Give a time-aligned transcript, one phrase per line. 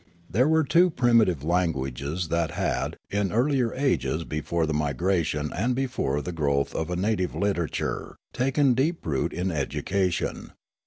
[0.27, 6.23] There were two primitive languages that had, in earlier ages before the migration and before
[6.23, 10.53] the growth of a native literature, taken deep root in education.